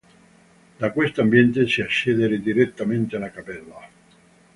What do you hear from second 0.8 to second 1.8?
questo ambiente si